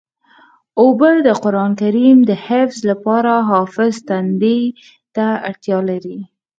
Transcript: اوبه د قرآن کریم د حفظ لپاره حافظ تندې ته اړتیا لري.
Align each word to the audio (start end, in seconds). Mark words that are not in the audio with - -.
اوبه 0.81 1.11
د 1.27 1.29
قرآن 1.43 1.71
کریم 1.81 2.17
د 2.29 2.31
حفظ 2.45 2.77
لپاره 2.89 3.31
حافظ 3.51 3.93
تندې 4.07 4.59
ته 5.15 5.25
اړتیا 5.49 5.79
لري. 5.89 6.19